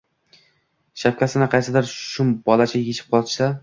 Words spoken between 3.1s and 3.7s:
qochsa